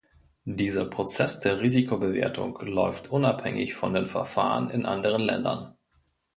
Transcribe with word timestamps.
Dieser 0.49 0.85
Prozess 0.85 1.41
der 1.41 1.61
Risikobewertung 1.61 2.57
läuft 2.61 3.11
unabhängig 3.11 3.75
von 3.75 3.93
den 3.93 4.07
Verfahren 4.07 4.71
in 4.71 4.87
anderen 4.87 5.21
Ländern. 5.21 5.77